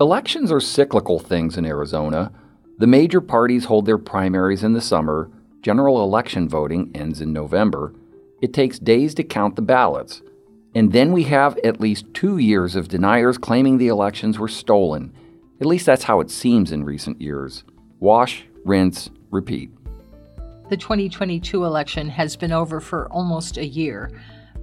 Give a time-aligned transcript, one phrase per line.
[0.00, 2.32] Elections are cyclical things in Arizona.
[2.78, 5.30] The major parties hold their primaries in the summer,
[5.62, 7.94] general election voting ends in November.
[8.42, 10.20] It takes days to count the ballots.
[10.74, 15.14] And then we have at least two years of deniers claiming the elections were stolen.
[15.60, 17.62] At least that's how it seems in recent years.
[18.00, 19.70] Wash, rinse, repeat.
[20.70, 24.10] The 2022 election has been over for almost a year,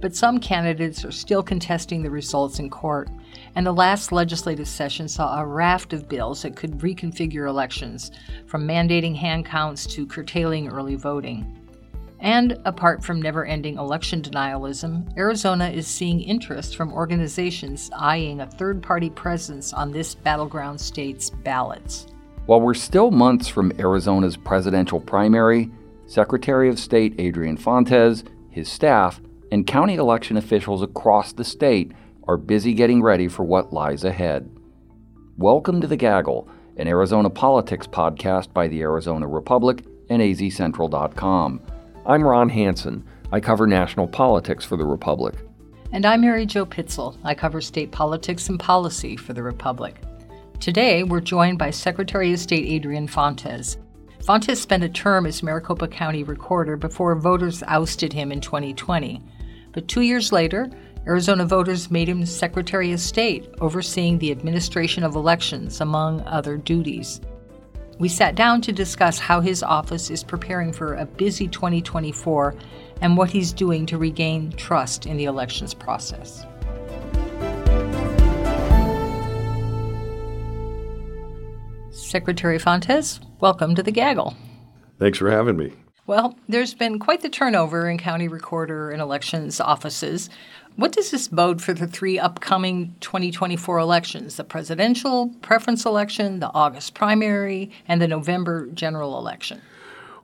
[0.02, 3.08] but some candidates are still contesting the results in court.
[3.54, 8.10] And the last legislative session saw a raft of bills that could reconfigure elections,
[8.46, 11.58] from mandating hand counts to curtailing early voting.
[12.18, 18.46] And apart from never ending election denialism, Arizona is seeing interest from organizations eyeing a
[18.46, 22.06] third party presence on this battleground state's ballots.
[22.46, 25.70] While we're still months from Arizona's presidential primary,
[26.06, 29.20] Secretary of State Adrian Fontes, his staff,
[29.52, 31.92] and county election officials across the state
[32.26, 34.50] are busy getting ready for what lies ahead.
[35.36, 41.60] Welcome to The Gaggle, an Arizona politics podcast by the Arizona Republic and azcentral.com.
[42.06, 43.04] I'm Ron Hansen.
[43.30, 45.34] I cover national politics for the Republic.
[45.92, 47.18] And I'm Mary Jo Pitzl.
[47.22, 50.00] I cover state politics and policy for the Republic.
[50.60, 53.76] Today, we're joined by Secretary of State Adrian Fontes.
[54.24, 59.20] Fontes spent a term as Maricopa County Recorder before voters ousted him in 2020.
[59.72, 60.70] But two years later,
[61.06, 67.20] Arizona voters made him Secretary of State, overseeing the administration of elections, among other duties.
[67.98, 72.54] We sat down to discuss how his office is preparing for a busy 2024
[73.00, 76.44] and what he's doing to regain trust in the elections process.
[81.90, 84.36] Secretary Fontes, welcome to the gaggle.
[84.98, 85.72] Thanks for having me.
[86.04, 90.28] Well, there's been quite the turnover in county recorder and elections offices.
[90.74, 96.50] What does this bode for the three upcoming 2024 elections the presidential preference election, the
[96.54, 99.62] August primary, and the November general election?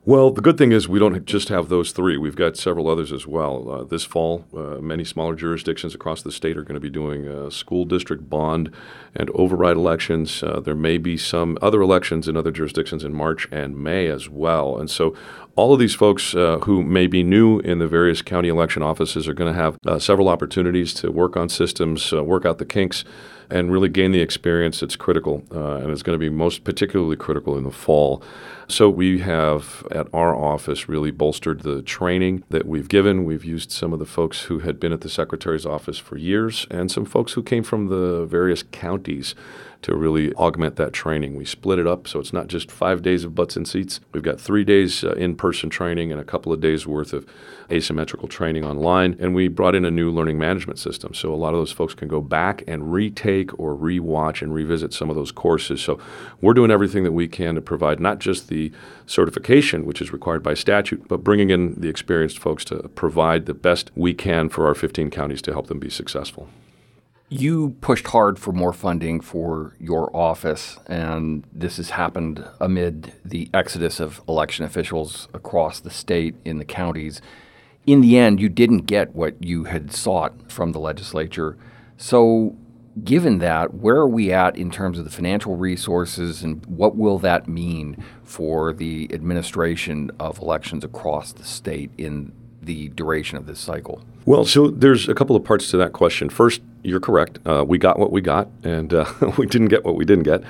[0.05, 2.17] Well, the good thing is we don't just have those three.
[2.17, 3.69] We've got several others as well.
[3.69, 7.27] Uh, this fall, uh, many smaller jurisdictions across the state are going to be doing
[7.27, 8.71] uh, school district bond
[9.13, 10.41] and override elections.
[10.41, 14.29] Uh, there may be some other elections in other jurisdictions in March and May as
[14.29, 14.77] well.
[14.77, 15.13] And so
[15.59, 19.27] all of these folks uh, who may be new in the various county election offices
[19.27, 23.03] are going to have uh, several opportunities to work on systems, work out the kinks
[23.49, 27.17] and really gain the experience that's critical, uh, and it's going to be most particularly
[27.17, 28.23] critical in the fall.
[28.69, 33.25] So we have at our office really bolstered the training that we've given.
[33.25, 36.67] We've used some of the folks who had been at the secretary's office for years,
[36.71, 39.35] and some folks who came from the various counties
[39.81, 41.35] to really augment that training.
[41.35, 44.01] We split it up so it's not just five days of butts and seats.
[44.11, 47.25] We've got three days uh, in person training and a couple of days worth of
[47.71, 49.15] asymmetrical training online.
[49.19, 51.13] And we brought in a new learning management system.
[51.13, 54.93] So a lot of those folks can go back and retake or rewatch and revisit
[54.93, 55.81] some of those courses.
[55.81, 55.97] So
[56.41, 58.71] we're doing everything that we can to provide not just the
[59.05, 63.53] certification, which is required by statute, but bringing in the experienced folks to provide the
[63.53, 66.49] best we can for our 15 counties to help them be successful.
[67.31, 73.51] You pushed hard for more funding for your office, and this has happened amid the
[73.53, 77.21] exodus of election officials across the state in the counties.
[77.85, 81.55] In the end, you didn't get what you had sought from the legislature.
[81.97, 82.57] So,
[83.03, 87.19] given that, where are we at in terms of the financial resources, and what will
[87.19, 93.59] that mean for the administration of elections across the state in the duration of this
[93.59, 94.01] cycle?
[94.29, 96.29] Well, so there's a couple of parts to that question.
[96.29, 97.39] First, you're correct.
[97.47, 100.43] Uh, we got what we got, and uh, we didn't get what we didn't get.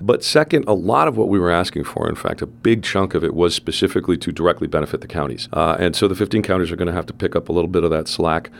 [0.00, 3.12] But second, a lot of what we were asking for, in fact, a big chunk
[3.12, 5.46] of it was specifically to directly benefit the counties.
[5.52, 7.68] Uh, and so the 15 counties are going to have to pick up a little
[7.68, 8.50] bit of that slack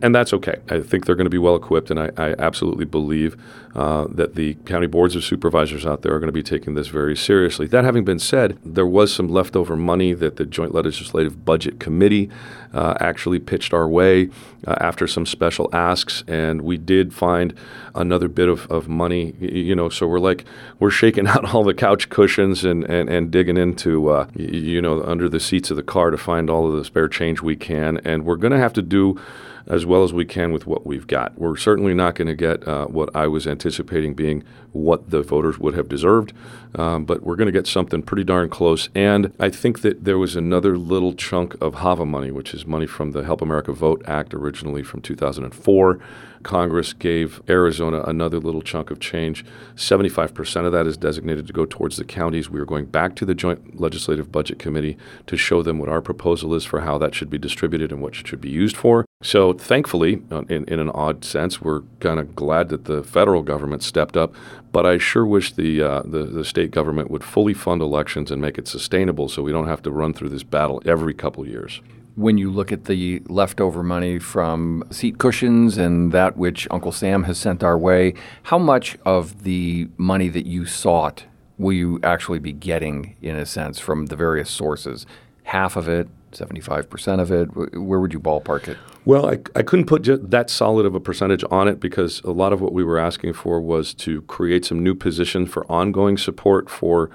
[0.00, 0.56] and that's okay.
[0.68, 3.36] I think they're going to be well equipped, and I, I absolutely believe
[3.74, 6.88] uh, that the county boards of supervisors out there are going to be taking this
[6.88, 7.66] very seriously.
[7.66, 12.30] That having been said, there was some leftover money that the Joint Legislative Budget Committee
[12.72, 14.30] uh, actually pitched our way
[14.66, 17.54] uh, after some special asks, and we did find
[17.94, 19.34] another bit of, of money.
[19.40, 20.44] You know, so we're like
[20.78, 25.02] we're shaking out all the couch cushions and and, and digging into uh, you know
[25.02, 27.98] under the seats of the car to find all of the spare change we can,
[27.98, 29.20] and we're going to have to do
[29.68, 31.38] as well as we can with what we've got.
[31.38, 34.42] We're certainly not going to get uh, what I was anticipating being
[34.72, 36.32] what the voters would have deserved,
[36.74, 38.88] um, but we're going to get something pretty darn close.
[38.94, 42.86] And I think that there was another little chunk of HAVA money, which is money
[42.86, 46.00] from the Help America Vote Act originally from 2004.
[46.42, 49.44] Congress gave Arizona another little chunk of change.
[49.74, 52.48] 75% of that is designated to go towards the counties.
[52.48, 56.00] We are going back to the Joint Legislative Budget Committee to show them what our
[56.00, 59.04] proposal is for how that should be distributed and what it should be used for.
[59.20, 63.42] So, thankfully, uh, in, in an odd sense, we're kind of glad that the federal
[63.42, 64.32] government stepped up.
[64.70, 68.40] But I sure wish the, uh, the, the state government would fully fund elections and
[68.40, 71.80] make it sustainable, so we don't have to run through this battle every couple years.
[72.14, 77.24] When you look at the leftover money from seat cushions and that which Uncle Sam
[77.24, 78.14] has sent our way,
[78.44, 81.24] how much of the money that you sought
[81.58, 85.06] will you actually be getting, in a sense, from the various sources?
[85.42, 87.46] Half of it, 75% of it?
[87.76, 88.76] Where would you ballpark it?
[89.04, 92.52] Well, I, I couldn't put that solid of a percentage on it because a lot
[92.52, 96.68] of what we were asking for was to create some new positions for ongoing support
[96.68, 97.10] for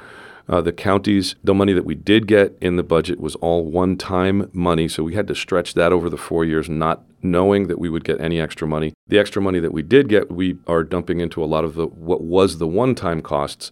[0.50, 1.36] uh, the counties.
[1.44, 5.04] The money that we did get in the budget was all one time money, so
[5.04, 8.20] we had to stretch that over the four years, not knowing that we would get
[8.20, 8.94] any extra money.
[9.08, 11.86] The extra money that we did get, we are dumping into a lot of the
[11.88, 13.72] what was the one time costs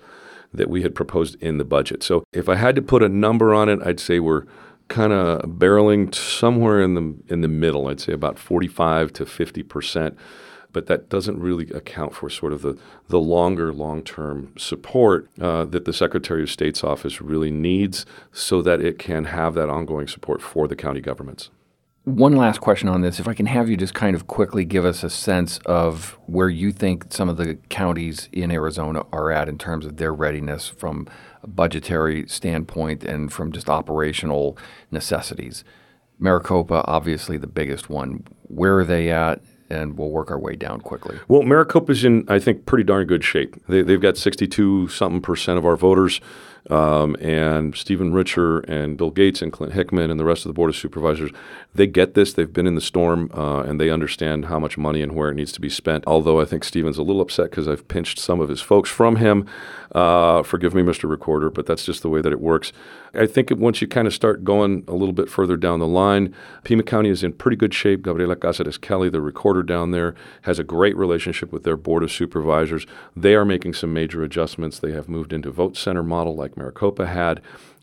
[0.54, 2.04] that we had proposed in the budget.
[2.04, 4.44] So if I had to put a number on it, I'd say we're
[4.92, 7.88] kind of barreling somewhere in the in the middle.
[7.88, 10.18] I'd say about 45 to 50 percent,
[10.72, 12.78] but that doesn't really account for sort of the
[13.08, 18.62] the longer long term support uh, that the Secretary of State's office really needs, so
[18.62, 21.50] that it can have that ongoing support for the county governments.
[22.04, 23.20] One last question on this.
[23.20, 26.50] If I can have you just kind of quickly give us a sense of where
[26.50, 30.68] you think some of the counties in Arizona are at in terms of their readiness
[30.68, 31.08] from
[31.48, 34.58] budgetary standpoint and from just operational
[34.92, 35.64] necessities.
[36.20, 38.26] Maricopa, obviously the biggest one.
[38.44, 39.42] Where are they at?
[39.70, 41.18] And we'll work our way down quickly.
[41.28, 43.56] Well, Maricopa's in, I think, pretty darn good shape.
[43.68, 46.20] They, they've got 62 something percent of our voters.
[46.70, 50.54] Um, and Stephen Richer and Bill Gates and Clint Hickman and the rest of the
[50.54, 51.32] Board of Supervisors,
[51.74, 52.34] they get this.
[52.34, 55.36] They've been in the storm uh, and they understand how much money and where it
[55.36, 56.04] needs to be spent.
[56.06, 59.18] Although I think Stephen's a little upset because I've pinched some of his folks from
[59.18, 59.48] him.
[59.94, 61.10] Uh, forgive me, Mr.
[61.10, 62.72] Recorder, but that's just the way that it works.
[63.14, 66.34] I think once you kind of start going a little bit further down the line,
[66.64, 68.04] Pima County is in pretty good shape.
[68.04, 72.12] Gabriella Cázares Kelly, the recorder down there, has a great relationship with their Board of
[72.12, 72.88] Supervisors.
[73.18, 74.80] They are making some major adjustments.
[74.80, 77.42] They have moved into vote center model like Maricopa had.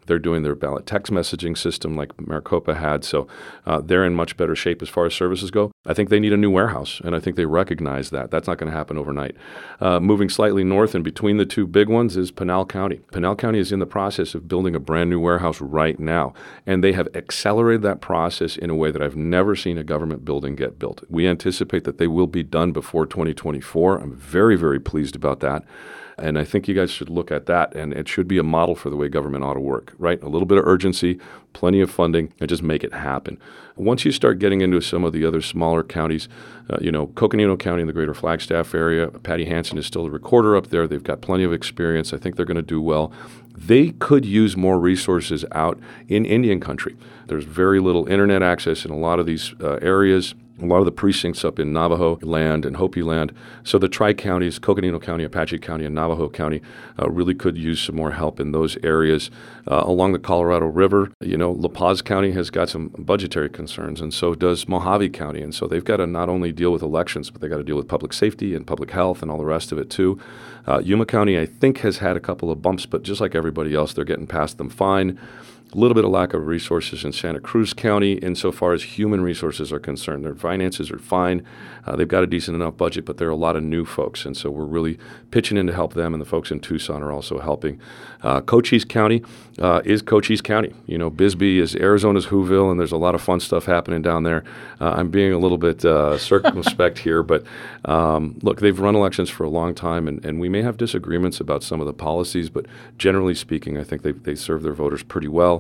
[0.09, 3.05] They're doing their ballot text messaging system like Maricopa had.
[3.05, 3.29] So
[3.67, 5.71] uh, they're in much better shape as far as services go.
[5.87, 8.31] I think they need a new warehouse, and I think they recognize that.
[8.31, 9.37] That's not going to happen overnight.
[9.81, 13.01] Uh, moving slightly north and between the two big ones is Pinal County.
[13.13, 16.33] Pinal County is in the process of building a brand new warehouse right now,
[16.67, 20.25] and they have accelerated that process in a way that I've never seen a government
[20.25, 21.05] building get built.
[21.11, 23.99] We anticipate that they will be done before 2024.
[23.99, 25.65] I'm very, very pleased about that.
[26.19, 28.75] And I think you guys should look at that, and it should be a model
[28.75, 30.23] for the way government ought to work, right?
[30.23, 31.19] A little bit of urgency,
[31.53, 33.39] plenty of funding, and just make it happen.
[33.77, 36.29] Once you start getting into some of the other smaller counties,
[36.69, 40.11] uh, you know, Coconino County in the greater Flagstaff area, Patty Hansen is still the
[40.11, 40.87] recorder up there.
[40.87, 42.13] They've got plenty of experience.
[42.13, 43.13] I think they're going to do well.
[43.57, 45.79] They could use more resources out
[46.09, 46.97] in Indian country.
[47.27, 50.85] There's very little internet access in a lot of these uh, areas a lot of
[50.85, 53.33] the precincts up in Navajo land and Hopi land.
[53.65, 56.63] So the tri counties, Coconino County, Apache County, and Navajo County,
[57.01, 59.31] uh, really could use some more help in those areas.
[59.71, 64.01] Uh, along the Colorado River, you know, La Paz County has got some budgetary concerns,
[64.01, 65.43] and so does Mohave County.
[65.43, 67.77] And so they've got to not only deal with elections, but they've got to deal
[67.77, 70.19] with public safety and public health and all the rest of it, too.
[70.67, 73.75] Uh, Yuma County, I think, has had a couple of bumps, but just like everybody
[73.75, 75.19] else, they're getting past them fine
[75.73, 79.71] a little bit of lack of resources in Santa Cruz County insofar as human resources
[79.71, 80.25] are concerned.
[80.25, 81.45] Their finances are fine.
[81.85, 84.25] Uh, they've got a decent enough budget, but there are a lot of new folks,
[84.25, 84.99] and so we're really
[85.31, 87.81] pitching in to help them, and the folks in Tucson are also helping.
[88.23, 89.23] Uh, Cochise County
[89.59, 90.75] uh, is Cochise County.
[90.87, 94.23] You know, Bisbee is Arizona's Whoville, and there's a lot of fun stuff happening down
[94.23, 94.45] there.
[94.81, 97.45] Uh, I'm being a little bit uh, circumspect here, but
[97.85, 101.41] um, look, they've run elections for a long time, and, and we may have disagreements
[101.41, 102.67] about some of the policies, but
[102.99, 105.58] generally speaking, I think they, they serve their voters pretty well.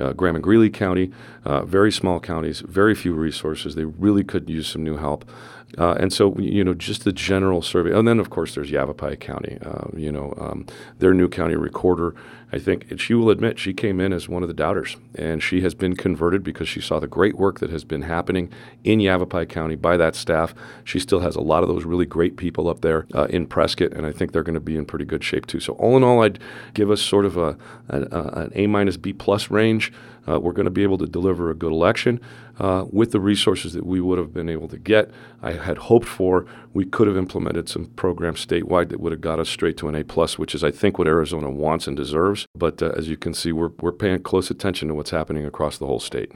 [0.00, 1.10] Uh, Graham and Greenlee County,
[1.44, 3.74] uh, very small counties, very few resources.
[3.74, 5.28] They really could use some new help.
[5.76, 7.92] Uh, and so, you know, just the general survey.
[7.92, 9.58] And then, of course, there's Yavapai County.
[9.60, 10.66] Uh, you know, um,
[10.98, 12.14] their new county recorder.
[12.50, 15.60] I think she will admit she came in as one of the doubters, and she
[15.60, 18.50] has been converted because she saw the great work that has been happening
[18.84, 20.54] in Yavapai County by that staff.
[20.84, 23.92] She still has a lot of those really great people up there uh, in Prescott,
[23.92, 25.60] and I think they're going to be in pretty good shape too.
[25.60, 26.38] So, all in all, I'd
[26.72, 27.56] give us sort of a,
[27.88, 28.00] a
[28.38, 29.92] an A minus B plus range.
[30.26, 32.20] Uh, we're going to be able to deliver a good election
[32.58, 35.10] uh, with the resources that we would have been able to get.
[35.42, 39.38] I had hoped for we could have implemented some programs statewide that would have got
[39.38, 42.46] us straight to an A plus, which is I think what Arizona wants and deserves.
[42.54, 45.78] But uh, as you can see, we're we're paying close attention to what's happening across
[45.78, 46.32] the whole state.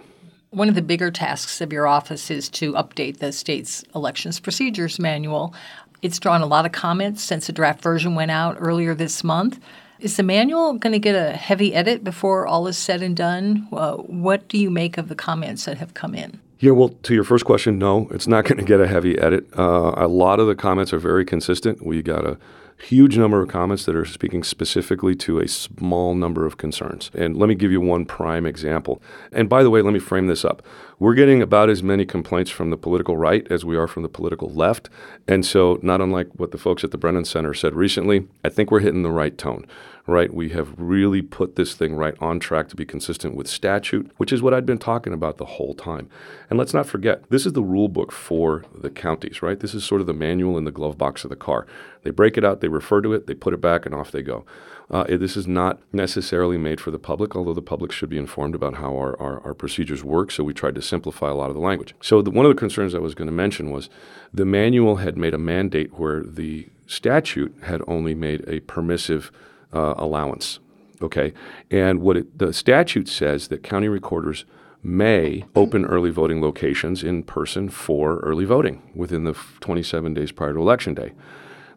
[0.50, 4.98] One of the bigger tasks of your office is to update the state's elections procedures
[4.98, 5.54] manual.
[6.02, 9.58] It's drawn a lot of comments since the draft version went out earlier this month.
[10.02, 13.68] Is the manual going to get a heavy edit before all is said and done?
[13.70, 16.40] Uh, what do you make of the comments that have come in?
[16.58, 19.46] Yeah, well, to your first question, no, it's not going to get a heavy edit.
[19.56, 21.86] Uh, a lot of the comments are very consistent.
[21.86, 22.36] We got a
[22.82, 27.12] huge number of comments that are speaking specifically to a small number of concerns.
[27.14, 29.00] And let me give you one prime example.
[29.30, 30.64] And by the way, let me frame this up.
[30.98, 34.08] We're getting about as many complaints from the political right as we are from the
[34.08, 34.88] political left.
[35.28, 38.72] And so, not unlike what the folks at the Brennan Center said recently, I think
[38.72, 39.64] we're hitting the right tone
[40.06, 40.34] right?
[40.34, 44.32] We have really put this thing right on track to be consistent with statute, which
[44.32, 46.08] is what I'd been talking about the whole time.
[46.50, 49.58] And let's not forget, this is the rule book for the counties, right?
[49.58, 51.66] This is sort of the manual in the glove box of the car.
[52.02, 54.22] They break it out, they refer to it, they put it back, and off they
[54.22, 54.44] go.
[54.90, 58.54] Uh, this is not necessarily made for the public, although the public should be informed
[58.54, 60.30] about how our, our, our procedures work.
[60.30, 61.94] So we tried to simplify a lot of the language.
[62.02, 63.88] So the, one of the concerns I was going to mention was
[64.34, 69.32] the manual had made a mandate where the statute had only made a permissive
[69.72, 70.58] uh, allowance.
[71.00, 71.32] Okay,
[71.70, 74.44] and what it, the statute says that county recorders
[74.82, 80.52] may open early voting locations in person for early voting within the 27 days prior
[80.52, 81.12] to election day.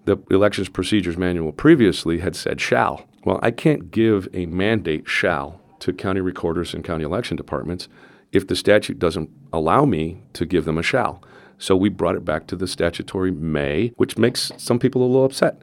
[0.06, 3.06] The elections procedures manual previously had said shall.
[3.24, 7.88] Well, I can't give a mandate shall to county recorders and county election departments
[8.32, 11.24] if the statute doesn't allow me to give them a shall.
[11.58, 15.26] So we brought it back to the statutory may, which makes some people a little
[15.26, 15.62] upset.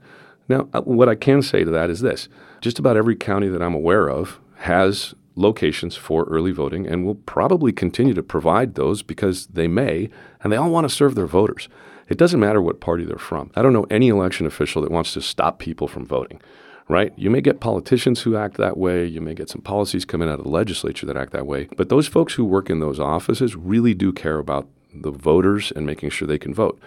[0.49, 2.29] Now, uh, what I can say to that is this
[2.61, 7.15] just about every county that I'm aware of has locations for early voting and will
[7.15, 10.11] probably continue to provide those because they may,
[10.43, 11.69] and they all want to serve their voters.
[12.09, 13.51] It doesn't matter what party they're from.
[13.57, 16.41] I don't know any election official that wants to stop people from voting,
[16.89, 17.13] right?
[17.17, 19.07] You may get politicians who act that way.
[19.07, 21.69] You may get some policies coming out of the legislature that act that way.
[21.77, 25.87] But those folks who work in those offices really do care about the voters and
[25.87, 26.79] making sure they can vote.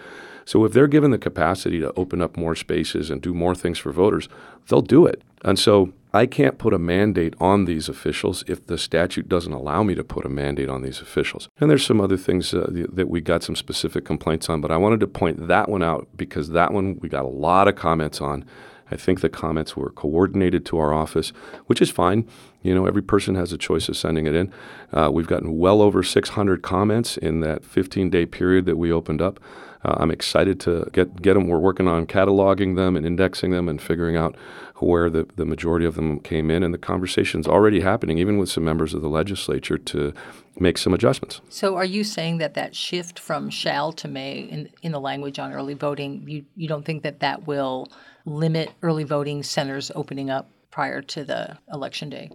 [0.46, 3.78] So if they're given the capacity to open up more spaces and do more things
[3.78, 4.28] for voters,
[4.68, 5.20] they'll do it.
[5.44, 9.82] And so I can't put a mandate on these officials if the statute doesn't allow
[9.82, 11.48] me to put a mandate on these officials.
[11.60, 14.76] And there's some other things uh, that we got some specific complaints on, but I
[14.78, 18.20] wanted to point that one out because that one we got a lot of comments
[18.20, 18.44] on.
[18.88, 21.30] I think the comments were coordinated to our office,
[21.66, 22.26] which is fine.
[22.62, 24.52] You know, every person has a choice of sending it in.
[24.92, 29.20] Uh, we've gotten well over 600 comments in that 15 day period that we opened
[29.20, 29.40] up.
[29.86, 31.46] Uh, I'm excited to get get them.
[31.46, 34.34] We're working on cataloging them and indexing them and figuring out
[34.76, 36.62] where the, the majority of them came in.
[36.64, 40.12] And the conversation's already happening, even with some members of the legislature, to
[40.58, 41.40] make some adjustments.
[41.48, 45.38] So, are you saying that that shift from shall to may in, in the language
[45.38, 47.88] on early voting, you, you don't think that that will
[48.24, 52.30] limit early voting centers opening up prior to the election day?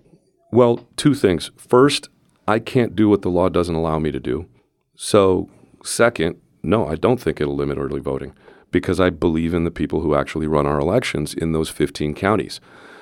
[0.52, 1.52] Well, two things.
[1.58, 2.08] First,
[2.48, 4.48] I can't do what the law doesn't allow me to do.
[4.96, 5.50] So,
[5.84, 8.34] second, no, I don't think it'll limit early voting
[8.72, 12.62] because I believe in the people who actually run our elections in those 15 counties.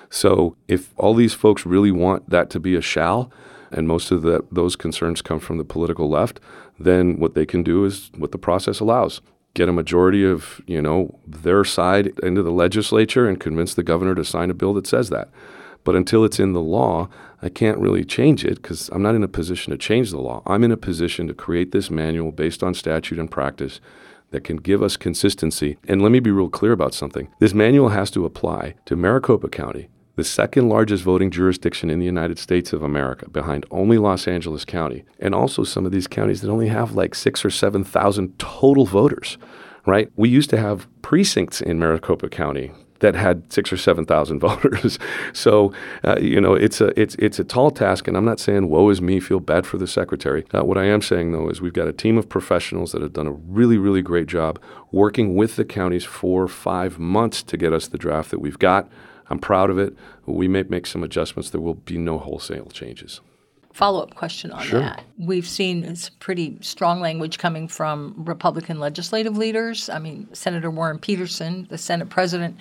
[0.10, 3.32] So if all these folks really want that to be a shall,
[3.72, 6.40] and most of the, those concerns come from the political left,
[6.80, 9.22] then what they can do is what the process allows.
[9.54, 14.16] Get a majority of, you know, their side into the legislature and convince the governor
[14.16, 15.30] to sign a bill that says that.
[15.84, 17.10] But until it's in the law,
[17.42, 20.44] I can't really change it because I'm not in a position to change the law.
[20.46, 23.80] I'm in a position to create this manual based on statute and practice
[24.32, 25.78] that can give us consistency.
[25.88, 27.30] And let me be real clear about something.
[27.40, 32.06] This manual has to apply to Maricopa County, the second largest voting jurisdiction in the
[32.06, 36.42] United States of America, behind only Los Angeles County, and also some of these counties
[36.42, 39.38] that only have like six or 7,000 total voters,
[39.86, 40.12] right?
[40.16, 45.00] We used to have precincts in Maricopa County that had six or seven thousand voters.
[45.34, 48.70] so uh, you know it's a it's it's a tall task, and I'm not saying
[48.70, 50.46] woe is me, feel bad for the secretary.
[50.54, 53.14] Uh, what I am saying though is we've got a team of professionals that have
[53.14, 54.60] done a really really great job
[54.92, 58.90] working with the counties for five months to get us the draft that we've got.
[59.32, 59.96] I'm proud of it.
[60.26, 61.52] We may make some adjustments.
[61.52, 63.22] There will be no wholesale changes
[63.80, 64.82] follow up question on sure.
[64.82, 65.06] that.
[65.18, 69.88] We've seen some pretty strong language coming from Republican legislative leaders.
[69.88, 72.58] I mean, Senator Warren Petersen, the Senate president,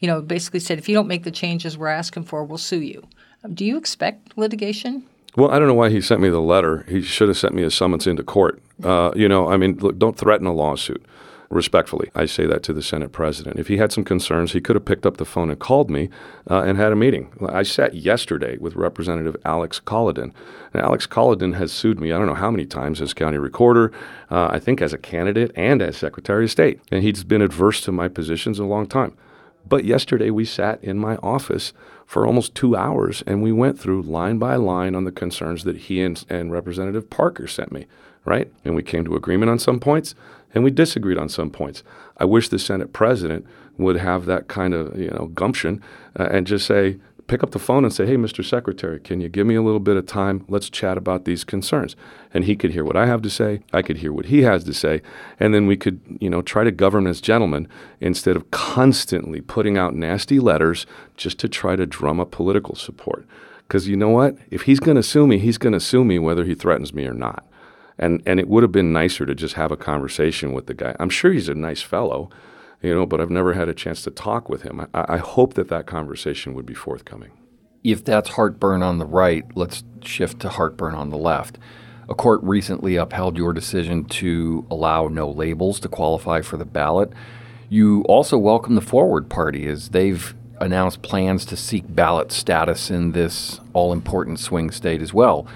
[0.00, 2.82] you know, basically said, if you don't make the changes we're asking for, we'll sue
[2.82, 3.02] you.
[3.42, 5.04] Um, do you expect litigation?
[5.36, 6.84] Well, I don't know why he sent me the letter.
[6.86, 8.62] He should have sent me a summons into court.
[8.78, 11.04] Uh, you know, I mean, look, don't threaten a lawsuit.
[11.50, 13.58] Respectfully, I say that to the Senate president.
[13.58, 16.10] If he had some concerns, he could have picked up the phone and called me
[16.50, 17.32] uh, and had a meeting.
[17.48, 20.32] I sat yesterday with Representative Alex Kolodin.
[20.74, 23.92] Alex Kolodin has sued me, I don't know how many times, as county recorder,
[24.30, 26.80] uh, I think as a candidate and as Secretary of State.
[26.92, 29.16] And he's been adverse to my positions a long time.
[29.66, 31.72] But yesterday we sat in my office
[32.06, 35.76] for almost two hours and we went through line by line on the concerns that
[35.76, 37.86] he and, and Representative Parker sent me,
[38.28, 38.52] right?
[38.64, 40.14] And we came to agreement on some points
[40.54, 41.82] and we disagreed on some points.
[42.16, 45.82] I wish the Senate president would have that kind of you know gumption
[46.18, 48.44] uh, and just say, pick up the phone and say, Hey, Mr.
[48.44, 50.44] Secretary, can you give me a little bit of time?
[50.48, 51.94] Let's chat about these concerns.
[52.34, 53.60] And he could hear what I have to say.
[53.72, 55.02] I could hear what he has to say.
[55.38, 57.68] And then we could, you know, try to govern as gentlemen
[58.00, 63.26] instead of constantly putting out nasty letters just to try to drum up political support.
[63.58, 64.36] Because you know what?
[64.50, 67.06] If he's going to sue me, he's going to sue me whether he threatens me
[67.06, 67.44] or not.
[67.98, 70.94] And, and it would have been nicer to just have a conversation with the guy.
[71.00, 72.30] I'm sure he's a nice fellow
[72.82, 74.86] you know, but I've never had a chance to talk with him.
[74.94, 77.32] I, I hope that that conversation would be forthcoming.
[77.82, 81.58] If that's heartburn on the right, let's shift to heartburn on the left.
[82.08, 87.12] A court recently upheld your decision to allow no labels to qualify for the ballot.
[87.68, 93.12] You also welcome the Forward Party as they've announced plans to seek ballot status in
[93.12, 95.46] this all important swing state as well.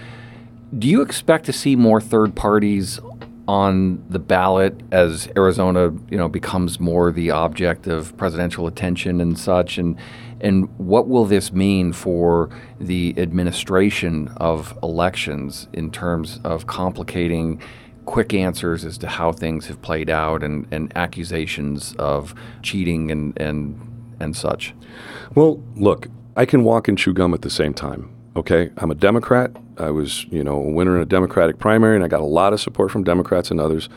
[0.78, 2.98] Do you expect to see more third parties
[3.46, 9.38] on the ballot as Arizona, you know, becomes more the object of presidential attention and
[9.38, 9.98] such, and
[10.40, 12.48] and what will this mean for
[12.80, 17.60] the administration of elections in terms of complicating
[18.06, 23.38] quick answers as to how things have played out and, and accusations of cheating and,
[23.40, 23.78] and
[24.20, 24.74] and such?
[25.34, 28.10] Well, look, I can walk and chew gum at the same time.
[28.36, 29.54] Okay, I'm a Democrat.
[29.78, 32.52] I was, you know, a winner in a Democratic primary, and I got a lot
[32.52, 33.88] of support from Democrats and others.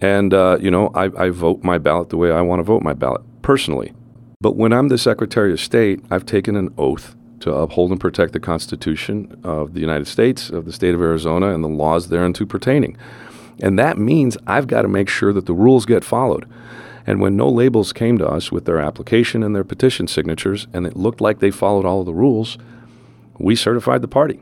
[0.00, 2.82] And uh, you know, I, I vote my ballot the way I want to vote
[2.82, 3.92] my ballot personally.
[4.40, 8.32] But when I'm the Secretary of State, I've taken an oath to uphold and protect
[8.32, 12.44] the Constitution of the United States, of the state of Arizona, and the laws thereunto
[12.44, 12.96] pertaining.
[13.60, 16.46] And that means I've got to make sure that the rules get followed.
[17.06, 20.86] And when no labels came to us with their application and their petition signatures, and
[20.86, 22.56] it looked like they followed all of the rules,
[23.38, 24.40] we certified the party,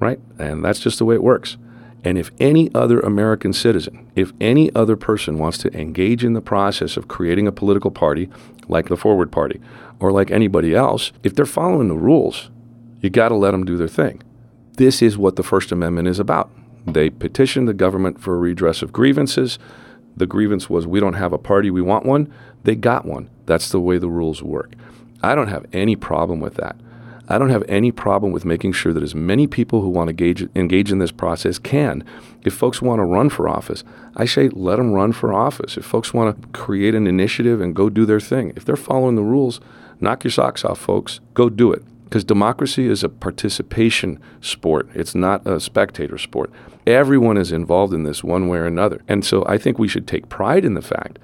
[0.00, 0.18] right?
[0.38, 1.56] And that's just the way it works.
[2.02, 6.40] And if any other American citizen, if any other person wants to engage in the
[6.40, 8.30] process of creating a political party
[8.68, 9.60] like the Forward Party
[9.98, 12.50] or like anybody else, if they're following the rules,
[13.00, 14.22] you got to let them do their thing.
[14.78, 16.50] This is what the First Amendment is about.
[16.86, 19.58] They petitioned the government for a redress of grievances.
[20.16, 22.32] The grievance was, we don't have a party, we want one.
[22.64, 23.28] They got one.
[23.44, 24.72] That's the way the rules work.
[25.22, 26.76] I don't have any problem with that.
[27.30, 30.10] I don't have any problem with making sure that as many people who want to
[30.10, 32.02] engage, engage in this process can.
[32.44, 33.84] If folks want to run for office,
[34.16, 35.76] I say let them run for office.
[35.76, 39.14] If folks want to create an initiative and go do their thing, if they're following
[39.14, 39.60] the rules,
[40.00, 41.20] knock your socks off, folks.
[41.34, 41.84] Go do it.
[42.02, 46.50] Because democracy is a participation sport, it's not a spectator sport.
[46.84, 49.02] Everyone is involved in this one way or another.
[49.06, 51.20] And so I think we should take pride in the fact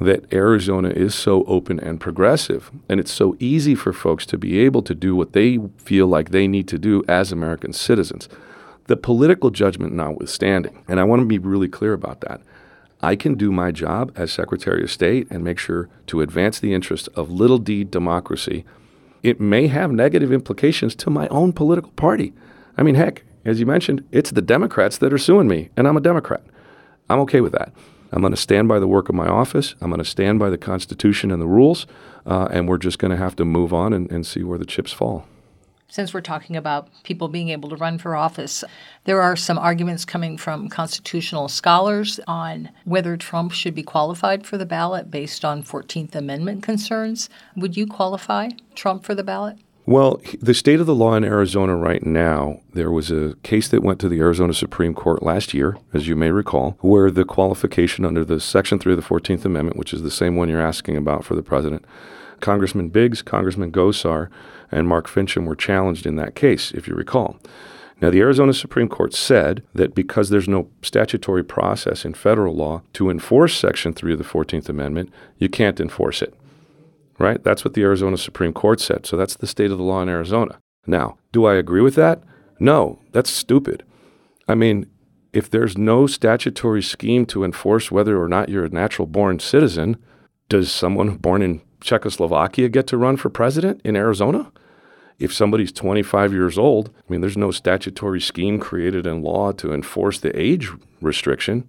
[0.00, 2.70] that Arizona is so open and progressive.
[2.88, 6.30] And it's so easy for folks to be able to do what they feel like
[6.30, 8.28] they need to do as American citizens.
[8.86, 12.40] The political judgment notwithstanding, and I want to be really clear about that.
[13.00, 16.74] I can do my job as Secretary of State and make sure to advance the
[16.74, 18.64] interests of little d democracy.
[19.22, 22.32] It may have negative implications to my own political party.
[22.76, 25.96] I mean, heck, as you mentioned, it's the Democrats that are suing me, and I'm
[25.96, 26.42] a Democrat.
[27.10, 27.72] I'm okay with that.
[28.12, 29.74] I'm going to stand by the work of my office.
[29.80, 31.86] I'm going to stand by the Constitution and the rules,
[32.26, 34.64] uh, and we're just going to have to move on and, and see where the
[34.64, 35.26] chips fall.
[35.90, 38.62] Since we're talking about people being able to run for office,
[39.04, 44.58] there are some arguments coming from constitutional scholars on whether Trump should be qualified for
[44.58, 47.30] the ballot based on 14th Amendment concerns.
[47.56, 49.56] Would you qualify Trump for the ballot?
[49.88, 53.82] Well, the state of the law in Arizona right now, there was a case that
[53.82, 58.04] went to the Arizona Supreme Court last year, as you may recall, where the qualification
[58.04, 60.98] under the Section 3 of the 14th Amendment, which is the same one you're asking
[60.98, 61.86] about for the president,
[62.40, 64.28] Congressman Biggs, Congressman Gosar,
[64.70, 67.38] and Mark Finchem were challenged in that case, if you recall.
[68.02, 72.82] Now, the Arizona Supreme Court said that because there's no statutory process in federal law
[72.92, 76.34] to enforce Section 3 of the 14th Amendment, you can't enforce it
[77.18, 77.42] right?
[77.42, 79.06] That's what the Arizona Supreme Court said.
[79.06, 80.60] So that's the state of the law in Arizona.
[80.86, 82.22] Now, do I agree with that?
[82.58, 83.84] No, that's stupid.
[84.48, 84.86] I mean,
[85.32, 89.96] if there's no statutory scheme to enforce whether or not you're a natural born citizen,
[90.48, 94.50] does someone born in Czechoslovakia get to run for president in Arizona?
[95.18, 99.72] If somebody's 25 years old, I mean, there's no statutory scheme created in law to
[99.72, 101.68] enforce the age restriction.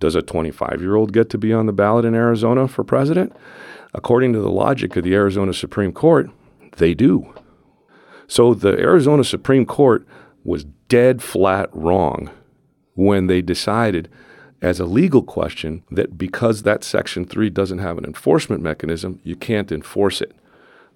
[0.00, 3.34] Does a 25 year old get to be on the ballot in Arizona for president?
[3.94, 6.28] According to the logic of the Arizona Supreme Court,
[6.78, 7.32] they do.
[8.26, 10.06] So the Arizona Supreme Court
[10.42, 12.30] was dead flat wrong
[12.94, 14.08] when they decided
[14.60, 19.36] as a legal question that because that Section 3 doesn't have an enforcement mechanism, you
[19.36, 20.34] can't enforce it.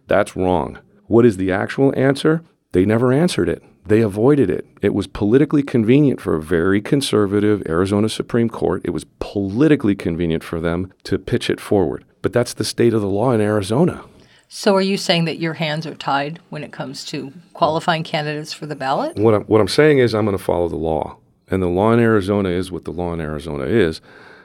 [0.06, 0.78] That's wrong.
[1.06, 2.42] What is the actual answer?
[2.72, 3.62] They never answered it.
[3.86, 4.66] They avoided it.
[4.82, 8.82] It was politically convenient for a very conservative Arizona Supreme Court.
[8.84, 12.04] It was politically convenient for them to pitch it forward.
[12.22, 14.04] But that's the state of the law in Arizona.
[14.50, 18.52] So, are you saying that your hands are tied when it comes to qualifying candidates
[18.52, 19.16] for the ballot?
[19.16, 21.18] What I'm, what I'm saying is, I'm going to follow the law.
[21.50, 24.00] And the law in Arizona is what the law in Arizona is.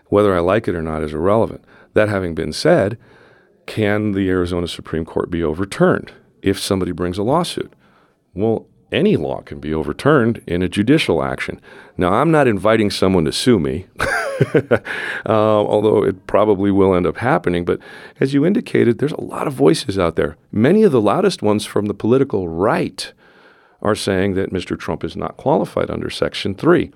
[0.07, 1.63] Whether I like it or not is irrelevant.
[1.93, 2.97] That having been said,
[3.65, 7.73] can the Arizona Supreme Court be overturned if somebody brings a lawsuit?
[8.33, 11.59] Well, any law can be overturned in a judicial action.
[11.97, 13.87] Now, I'm not inviting someone to sue me,
[14.45, 14.81] uh,
[15.25, 17.65] although it probably will end up happening.
[17.65, 17.79] But
[18.19, 20.37] as you indicated, there's a lot of voices out there.
[20.51, 23.13] Many of the loudest ones from the political right
[23.81, 24.79] are saying that Mr.
[24.79, 26.91] Trump is not qualified under Section 3.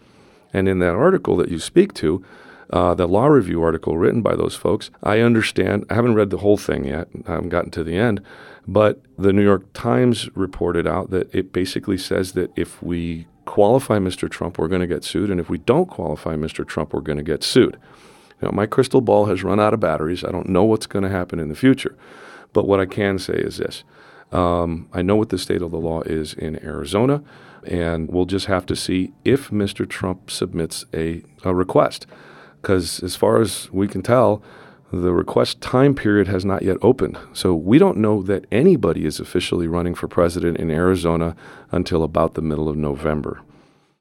[0.54, 2.24] And in that article that you speak to,
[2.72, 5.86] uh, the law review article written by those folks, I understand.
[5.90, 7.08] I haven't read the whole thing yet.
[7.26, 8.22] I haven't gotten to the end.
[8.68, 13.98] But the New York Times reported out that it basically says that if we qualify
[13.98, 14.30] Mr.
[14.30, 15.32] Trump, we're going to get sued.
[15.32, 16.68] And if we don't qualify Mr.
[16.68, 17.80] Trump, we're going to get sued.
[18.42, 20.24] Now, my crystal ball has run out of batteries.
[20.24, 21.98] I don't know what's going to happen in the future.
[22.54, 23.84] But what I can say is this
[24.32, 27.24] um, I know what the state of the law is in Arizona,
[27.66, 29.88] and we'll just have to see if Mr.
[29.88, 32.06] Trump submits a, a request.
[32.62, 34.44] Because as far as we can tell,
[34.92, 37.18] the request time period has not yet opened.
[37.34, 41.36] So we don't know that anybody is officially running for president in Arizona
[41.72, 43.42] until about the middle of November.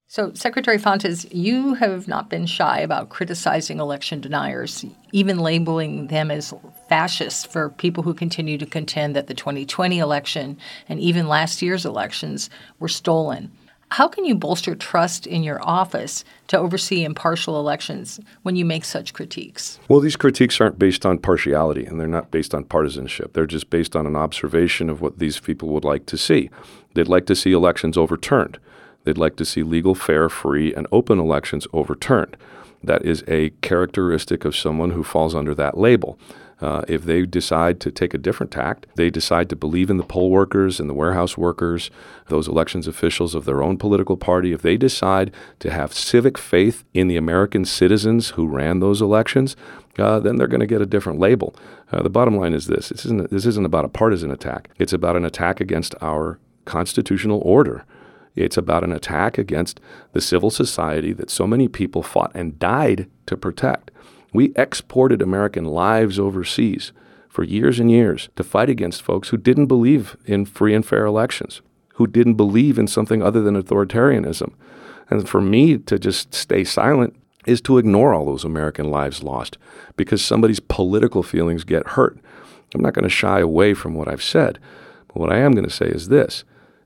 [0.08, 6.30] So, Secretary Fontes, you have not been shy about criticizing election deniers, even labeling them
[6.30, 6.54] as
[6.88, 11.84] fascists for people who continue to contend that the 2020 election and even last year's
[11.84, 13.50] elections were stolen.
[13.92, 18.84] How can you bolster trust in your office to oversee impartial elections when you make
[18.84, 19.78] such critiques?
[19.88, 23.32] Well, these critiques aren't based on partiality and they're not based on partisanship.
[23.32, 26.50] They're just based on an observation of what these people would like to see.
[26.94, 28.58] They'd like to see elections overturned.
[29.04, 32.36] They'd like to see legal, fair, free, and open elections overturned.
[32.82, 36.18] That is a characteristic of someone who falls under that label.
[36.60, 40.04] Uh, if they decide to take a different tact, they decide to believe in the
[40.04, 41.90] poll workers and the warehouse workers,
[42.28, 46.82] those elections officials of their own political party, if they decide to have civic faith
[46.94, 49.54] in the American citizens who ran those elections,
[49.98, 51.54] uh, then they're going to get a different label.
[51.92, 54.94] Uh, the bottom line is this this isn't, this isn't about a partisan attack, it's
[54.94, 57.84] about an attack against our constitutional order.
[58.34, 59.80] It's about an attack against
[60.12, 63.90] the civil society that so many people fought and died to protect.
[64.32, 66.92] We exported American lives overseas
[67.28, 71.04] for years and years to fight against folks who didn't believe in free and fair
[71.04, 71.62] elections,
[71.94, 74.52] who didn't believe in something other than authoritarianism.
[75.10, 77.14] And for me to just stay silent
[77.46, 79.56] is to ignore all those American lives lost
[79.96, 82.18] because somebody's political feelings get hurt.
[82.74, 84.58] I'm not going to shy away from what I've said.
[85.08, 86.44] But what I am going to say is this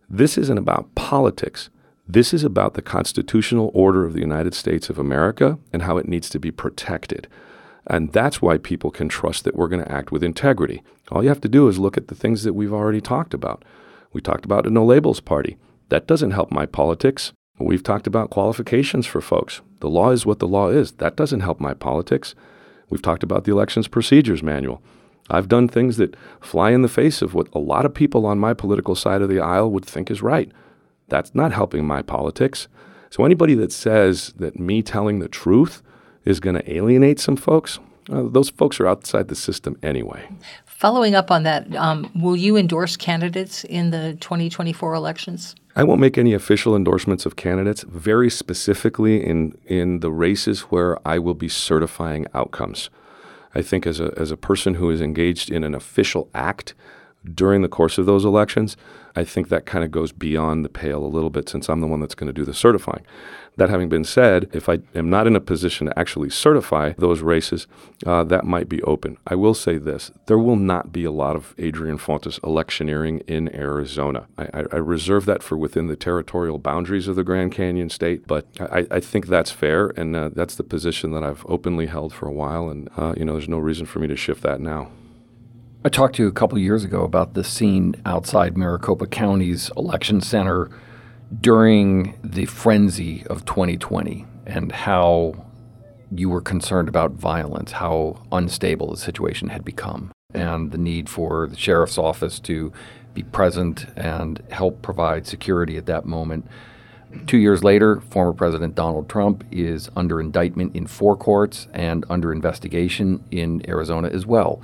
[0.08, 1.70] this isn't about politics.
[2.12, 6.08] This is about the constitutional order of the United States of America and how it
[6.08, 7.28] needs to be protected.
[7.86, 10.82] And that's why people can trust that we're going to act with integrity.
[11.12, 13.64] All you have to do is look at the things that we've already talked about.
[14.12, 15.56] We talked about a no labels party.
[15.88, 17.32] That doesn't help my politics.
[17.60, 19.60] We've talked about qualifications for folks.
[19.78, 20.90] The law is what the law is.
[20.92, 22.34] That doesn't help my politics.
[22.88, 24.82] We've talked about the elections procedures manual.
[25.28, 28.40] I've done things that fly in the face of what a lot of people on
[28.40, 30.50] my political side of the aisle would think is right.
[31.10, 32.68] That's not helping my politics.
[33.10, 35.82] So anybody that says that me telling the truth
[36.24, 37.78] is going to alienate some folks,
[38.10, 40.28] uh, those folks are outside the system anyway.
[40.64, 45.54] Following up on that, um, will you endorse candidates in the 2024 elections?
[45.76, 50.96] I won't make any official endorsements of candidates, very specifically in, in the races where
[51.06, 52.90] I will be certifying outcomes.
[53.54, 56.74] I think as a, as a person who is engaged in an official act
[57.34, 58.76] during the course of those elections,
[59.16, 61.86] I think that kind of goes beyond the pale a little bit since I'm the
[61.86, 63.04] one that's going to do the certifying.
[63.56, 67.20] That having been said, if I am not in a position to actually certify those
[67.20, 67.66] races,
[68.06, 69.18] uh, that might be open.
[69.26, 73.54] I will say this there will not be a lot of Adrian Fontes electioneering in
[73.54, 74.26] Arizona.
[74.38, 78.26] I, I, I reserve that for within the territorial boundaries of the Grand Canyon state,
[78.26, 82.14] but I, I think that's fair, and uh, that's the position that I've openly held
[82.14, 84.60] for a while, and uh, you know, there's no reason for me to shift that
[84.60, 84.90] now.
[85.82, 90.20] I talked to you a couple years ago about the scene outside Maricopa County's election
[90.20, 90.68] center
[91.40, 95.32] during the frenzy of 2020 and how
[96.14, 101.46] you were concerned about violence, how unstable the situation had become, and the need for
[101.46, 102.70] the sheriff's office to
[103.14, 106.46] be present and help provide security at that moment.
[107.26, 112.32] Two years later, former President Donald Trump is under indictment in four courts and under
[112.32, 114.60] investigation in Arizona as well.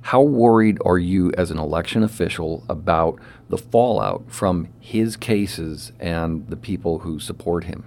[0.00, 6.48] How worried are you as an election official about the fallout from his cases and
[6.48, 7.84] the people who support him?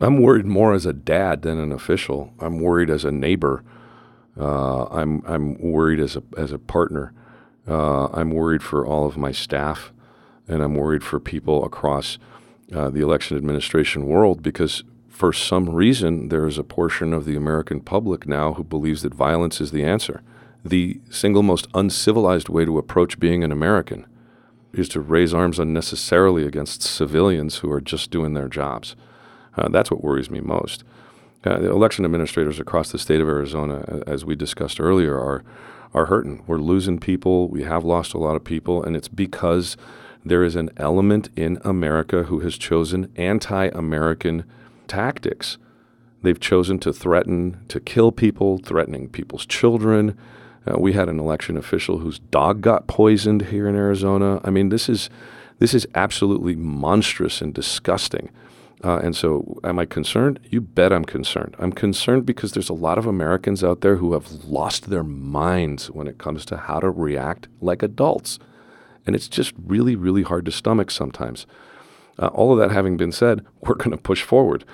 [0.00, 2.32] I'm worried more as a dad than an official.
[2.38, 3.62] I'm worried as a neighbor.
[4.38, 7.12] Uh, I'm I'm worried as a as a partner.
[7.68, 9.92] Uh, I'm worried for all of my staff,
[10.48, 12.18] and I'm worried for people across
[12.74, 17.36] uh, the election administration world because for some reason there is a portion of the
[17.36, 20.22] American public now who believes that violence is the answer.
[20.64, 24.06] The single most uncivilized way to approach being an American
[24.72, 28.94] is to raise arms unnecessarily against civilians who are just doing their jobs.
[29.56, 30.84] Uh, that's what worries me most.
[31.44, 35.42] Uh, the election administrators across the state of Arizona, as we discussed earlier, are
[35.92, 36.44] are hurting.
[36.46, 37.48] We're losing people.
[37.48, 39.76] We have lost a lot of people, and it's because
[40.24, 44.44] there is an element in America who has chosen anti-American
[44.86, 45.58] tactics.
[46.22, 50.16] They've chosen to threaten to kill people, threatening people's children.
[50.66, 54.40] Uh, we had an election official whose dog got poisoned here in Arizona.
[54.44, 55.10] I mean, this is
[55.58, 58.30] this is absolutely monstrous and disgusting.
[58.82, 60.40] Uh, and so, am I concerned?
[60.48, 61.54] You bet I'm concerned.
[61.58, 65.90] I'm concerned because there's a lot of Americans out there who have lost their minds
[65.90, 68.38] when it comes to how to react like adults.
[69.06, 71.46] And it's just really, really hard to stomach sometimes.
[72.18, 74.64] Uh, all of that having been said, we're going to push forward.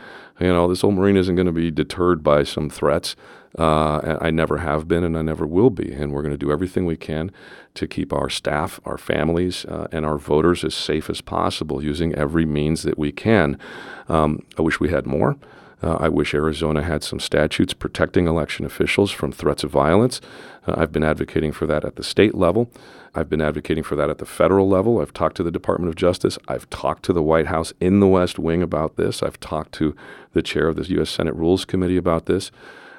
[0.40, 3.16] You know, this old Marine isn't going to be deterred by some threats.
[3.58, 5.90] Uh, I never have been and I never will be.
[5.92, 7.32] And we're going to do everything we can
[7.74, 12.14] to keep our staff, our families, uh, and our voters as safe as possible using
[12.14, 13.58] every means that we can.
[14.08, 15.36] Um, I wish we had more.
[15.82, 20.20] Uh, I wish Arizona had some statutes protecting election officials from threats of violence.
[20.66, 22.70] Uh, I've been advocating for that at the state level.
[23.14, 25.00] I've been advocating for that at the federal level.
[25.00, 26.38] I've talked to the Department of Justice.
[26.48, 29.22] I've talked to the White House in the West Wing about this.
[29.22, 29.94] I've talked to
[30.32, 31.10] the chair of the U.S.
[31.10, 32.50] Senate Rules Committee about this.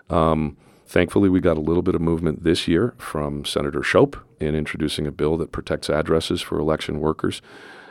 [0.10, 4.56] Um, thankfully, we got a little bit of movement this year from Senator Shope in
[4.56, 7.42] introducing a bill that protects addresses for election workers.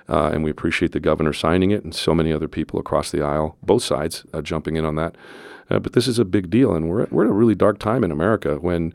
[0.08, 3.22] Uh, and we appreciate the governor signing it and so many other people across the
[3.22, 5.16] aisle, both sides, uh, jumping in on that.
[5.68, 7.78] Uh, but this is a big deal, and we're at, we're at a really dark
[7.78, 8.94] time in America when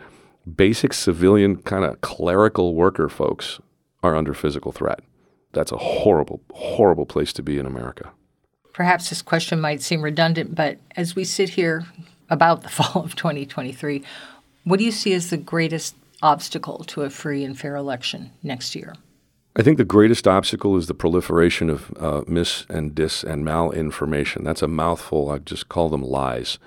[0.55, 3.59] basic civilian kind of clerical worker folks
[4.01, 5.01] are under physical threat.
[5.51, 8.11] That's a horrible, horrible place to be in America.
[8.73, 11.85] Perhaps this question might seem redundant, but as we sit here
[12.31, 14.03] about the fall of 2023.
[14.63, 18.75] What do you see as the greatest obstacle to a free and fair election next
[18.75, 18.95] year?
[19.53, 24.45] I think the greatest obstacle is the proliferation of uh, mis and dis and malinformation.
[24.45, 25.29] That's a mouthful.
[25.29, 26.57] I just call them lies.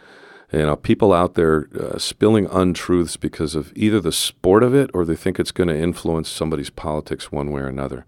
[0.53, 4.91] You know, people out there uh, spilling untruths because of either the sport of it
[4.93, 8.05] or they think it's going to influence somebody's politics one way or another.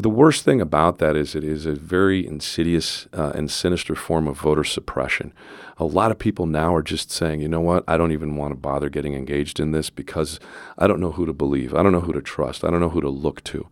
[0.00, 4.26] The worst thing about that is it is a very insidious uh, and sinister form
[4.28, 5.34] of voter suppression.
[5.76, 8.52] A lot of people now are just saying, you know what, I don't even want
[8.52, 10.40] to bother getting engaged in this because
[10.78, 11.74] I don't know who to believe.
[11.74, 12.64] I don't know who to trust.
[12.64, 13.68] I don't know who to look to.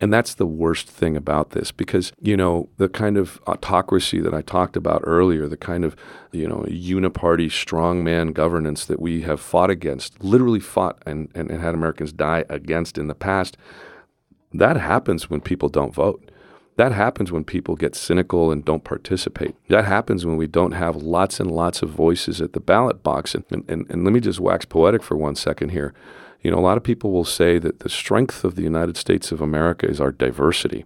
[0.00, 4.34] And that's the worst thing about this because, you know, the kind of autocracy that
[4.34, 5.96] I talked about earlier, the kind of,
[6.30, 11.60] you know, uniparty strongman governance that we have fought against, literally fought and, and, and
[11.60, 13.56] had Americans die against in the past
[14.54, 16.30] that happens when people don't vote.
[16.76, 19.54] That happens when people get cynical and don't participate.
[19.68, 23.34] That happens when we don't have lots and lots of voices at the ballot box.
[23.34, 25.94] And, and, and let me just wax poetic for one second here.
[26.42, 29.30] You know, a lot of people will say that the strength of the United States
[29.30, 30.84] of America is our diversity.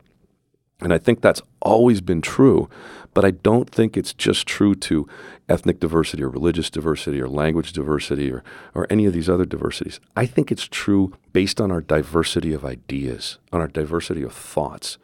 [0.80, 2.68] And I think that's always been true,
[3.12, 5.08] but I don't think it's just true to
[5.48, 9.98] ethnic diversity or religious diversity or language diversity or, or any of these other diversities.
[10.16, 14.98] I think it's true based on our diversity of ideas, on our diversity of thoughts.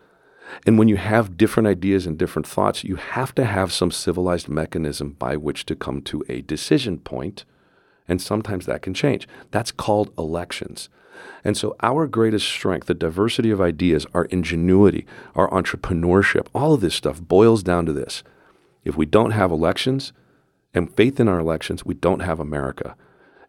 [0.67, 4.49] And when you have different ideas and different thoughts, you have to have some civilized
[4.49, 7.45] mechanism by which to come to a decision point,
[8.07, 9.27] And sometimes that can change.
[9.51, 10.91] That's called elections.
[11.45, 16.81] And so, our greatest strength, the diversity of ideas, our ingenuity, our entrepreneurship, all of
[16.81, 18.23] this stuff boils down to this.
[18.85, 20.13] If we don't have elections
[20.73, 22.97] and faith in our elections, we don't have America.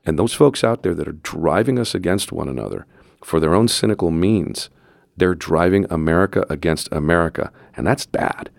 [0.06, 2.86] And those folks out there that are driving us against one another
[3.23, 4.69] for their own cynical means,
[5.17, 7.51] they're driving America against America.
[7.75, 8.49] And that's bad.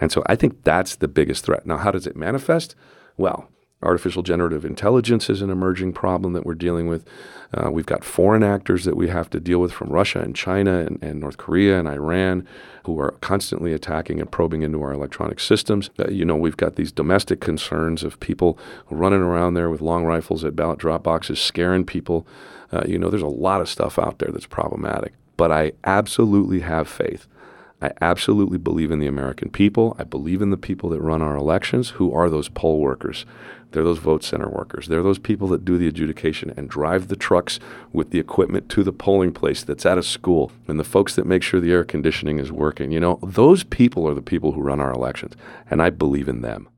[0.00, 1.66] And so, I think that's the biggest threat.
[1.66, 2.76] Now, how does it manifest?
[3.16, 3.48] Well,
[3.82, 7.06] Artificial generative intelligence is an emerging problem that we're dealing with.
[7.52, 10.80] Uh, we've got foreign actors that we have to deal with from Russia and China
[10.80, 12.46] and, and North Korea and Iran
[12.86, 15.90] who are constantly attacking and probing into our electronic systems.
[15.98, 18.58] Uh, you know, we've got these domestic concerns of people
[18.88, 22.26] running around there with long rifles at ballot drop boxes, scaring people.
[22.72, 25.12] Uh, you know, there's a lot of stuff out there that's problematic.
[25.36, 27.26] But I absolutely have faith
[27.80, 29.94] I absolutely believe in the American people.
[29.98, 31.90] I believe in the people that run our elections.
[31.90, 33.26] Who are those poll workers?
[33.72, 34.86] They're those vote center workers.
[34.86, 37.58] They're those people that do the adjudication and drive the trucks
[37.92, 41.26] with the equipment to the polling place that's at a school and the folks that
[41.26, 42.90] make sure the air conditioning is working.
[42.90, 45.34] You know, those people are the people who run our elections,
[45.70, 46.68] and I believe in them.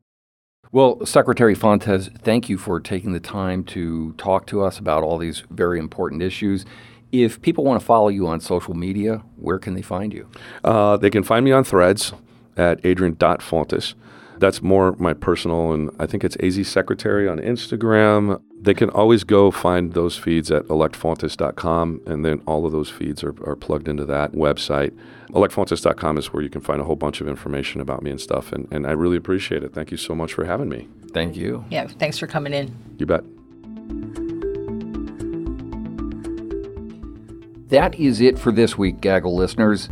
[0.70, 5.16] Well, Secretary Fontes, thank you for taking the time to talk to us about all
[5.16, 6.66] these very important issues.
[7.10, 10.28] If people want to follow you on social media, where can they find you?
[10.62, 12.12] Uh, they can find me on threads
[12.56, 13.94] at adrian.fontes.
[14.38, 18.40] That's more my personal, and I think it's AZ Secretary on Instagram.
[18.60, 23.22] They can always go find those feeds at electfontes.com, and then all of those feeds
[23.24, 24.96] are, are plugged into that website.
[25.30, 28.52] Electfontes.com is where you can find a whole bunch of information about me and stuff,
[28.52, 29.72] and, and I really appreciate it.
[29.74, 30.88] Thank you so much for having me.
[31.12, 31.64] Thank you.
[31.70, 32.74] Yeah, thanks for coming in.
[32.98, 33.24] You bet.
[37.68, 39.90] That is it for this week, Gaggle listeners.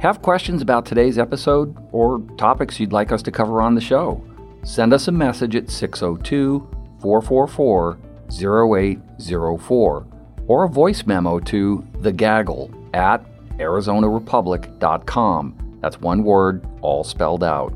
[0.00, 4.24] Have questions about today's episode or topics you'd like us to cover on the show?
[4.62, 6.66] Send us a message at 602
[7.02, 7.98] 444
[8.32, 10.06] 0804
[10.46, 13.22] or a voice memo to the gaggle at
[13.58, 15.78] arizonarepublic.com.
[15.82, 17.74] That's one word, all spelled out.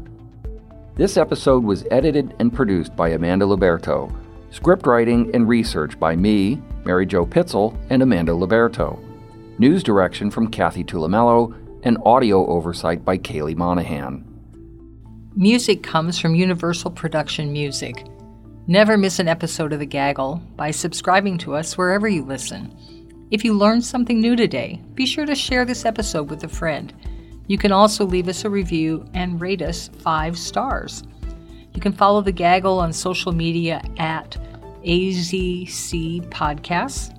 [0.97, 4.11] This episode was edited and produced by Amanda Luberto.
[4.51, 8.99] Script writing and research by me, Mary Jo Pitzl, and Amanda Luberto.
[9.59, 14.25] News direction from Kathy Tulumello and audio oversight by Kaylee Monahan.
[15.37, 18.07] Music comes from Universal Production Music.
[18.67, 23.27] Never miss an episode of The Gaggle by subscribing to us wherever you listen.
[23.31, 26.93] If you learned something new today, be sure to share this episode with a friend.
[27.47, 31.03] You can also leave us a review and rate us five stars.
[31.75, 34.39] You can follow The Gaggle on social media at
[34.85, 37.11] AZC Podcasts.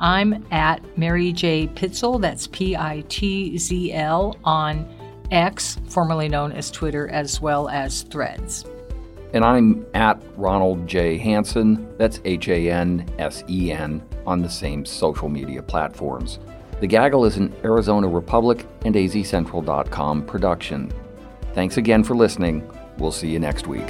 [0.00, 1.66] I'm at Mary J.
[1.68, 4.88] Pitzl, that's P I T Z L, on
[5.30, 8.64] X, formerly known as Twitter, as well as Threads.
[9.34, 11.18] And I'm at Ronald J.
[11.18, 16.38] Hansen, that's H A N S E N, on the same social media platforms.
[16.80, 20.92] The Gaggle is an Arizona Republic and azcentral.com production.
[21.52, 22.70] Thanks again for listening.
[22.98, 23.86] We'll see you next week.